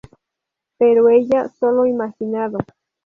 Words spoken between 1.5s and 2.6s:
sólo imaginado.